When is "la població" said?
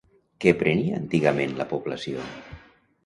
1.61-2.25